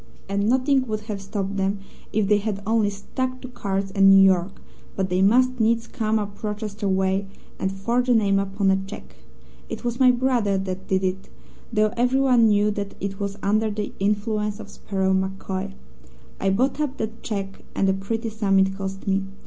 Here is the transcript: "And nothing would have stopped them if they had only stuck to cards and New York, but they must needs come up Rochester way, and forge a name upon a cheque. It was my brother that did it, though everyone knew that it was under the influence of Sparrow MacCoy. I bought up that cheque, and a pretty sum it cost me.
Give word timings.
"And 0.27 0.49
nothing 0.49 0.87
would 0.87 1.01
have 1.01 1.21
stopped 1.21 1.57
them 1.57 1.77
if 2.11 2.27
they 2.27 2.39
had 2.39 2.63
only 2.65 2.89
stuck 2.89 3.39
to 3.41 3.47
cards 3.47 3.91
and 3.91 4.09
New 4.09 4.23
York, 4.23 4.59
but 4.95 5.09
they 5.11 5.21
must 5.21 5.59
needs 5.59 5.85
come 5.85 6.17
up 6.17 6.43
Rochester 6.43 6.87
way, 6.89 7.27
and 7.59 7.71
forge 7.71 8.09
a 8.09 8.15
name 8.15 8.39
upon 8.39 8.71
a 8.71 8.83
cheque. 8.87 9.15
It 9.69 9.83
was 9.83 9.99
my 9.99 10.09
brother 10.09 10.57
that 10.57 10.87
did 10.87 11.03
it, 11.03 11.29
though 11.71 11.93
everyone 11.95 12.47
knew 12.47 12.71
that 12.71 12.95
it 12.99 13.19
was 13.19 13.37
under 13.43 13.69
the 13.69 13.93
influence 13.99 14.59
of 14.59 14.71
Sparrow 14.71 15.13
MacCoy. 15.13 15.73
I 16.39 16.49
bought 16.49 16.79
up 16.81 16.97
that 16.97 17.21
cheque, 17.21 17.61
and 17.75 17.87
a 17.87 17.93
pretty 17.93 18.31
sum 18.31 18.57
it 18.57 18.75
cost 18.75 19.05
me. 19.05 19.25